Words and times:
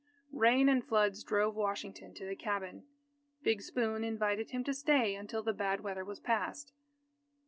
Rain 0.33 0.67
and 0.67 0.83
floods 0.83 1.23
drove 1.23 1.53
Washington 1.53 2.15
to 2.15 2.25
the 2.25 2.35
cabin. 2.35 2.85
Big 3.43 3.61
Spoon 3.61 4.03
invited 4.03 4.49
him 4.49 4.63
to 4.63 4.73
stay 4.73 5.13
until 5.13 5.43
the 5.43 5.53
bad 5.53 5.81
weather 5.81 6.03
was 6.03 6.19
past. 6.19 6.73